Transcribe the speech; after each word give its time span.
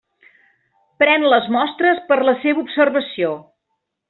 Pren 1.03 1.27
les 1.33 1.49
mostres 1.57 2.01
per 2.09 2.19
a 2.23 2.27
la 2.31 2.35
seva 2.47 2.65
observació. 2.67 3.31